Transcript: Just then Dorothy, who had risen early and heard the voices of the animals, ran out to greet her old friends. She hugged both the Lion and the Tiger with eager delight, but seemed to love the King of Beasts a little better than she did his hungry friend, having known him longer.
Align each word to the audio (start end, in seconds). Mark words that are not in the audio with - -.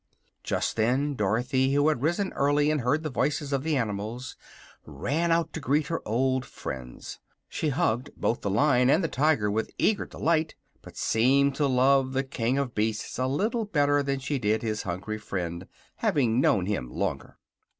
Just 0.43 0.77
then 0.77 1.13
Dorothy, 1.13 1.75
who 1.75 1.87
had 1.89 2.01
risen 2.01 2.33
early 2.33 2.71
and 2.71 2.81
heard 2.81 3.03
the 3.03 3.11
voices 3.11 3.53
of 3.53 3.61
the 3.61 3.77
animals, 3.77 4.35
ran 4.83 5.31
out 5.31 5.53
to 5.53 5.59
greet 5.59 5.85
her 5.89 6.01
old 6.07 6.43
friends. 6.43 7.19
She 7.47 7.69
hugged 7.69 8.09
both 8.17 8.41
the 8.41 8.49
Lion 8.49 8.89
and 8.89 9.03
the 9.03 9.07
Tiger 9.07 9.51
with 9.51 9.69
eager 9.77 10.07
delight, 10.07 10.55
but 10.81 10.97
seemed 10.97 11.53
to 11.57 11.67
love 11.67 12.13
the 12.13 12.23
King 12.23 12.57
of 12.57 12.73
Beasts 12.73 13.19
a 13.19 13.27
little 13.27 13.65
better 13.65 14.01
than 14.01 14.17
she 14.17 14.39
did 14.39 14.63
his 14.63 14.81
hungry 14.81 15.19
friend, 15.19 15.67
having 15.97 16.41
known 16.41 16.65
him 16.65 16.89
longer. 16.89 17.37